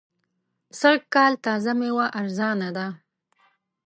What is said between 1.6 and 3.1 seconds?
مېوه ارزانه ده.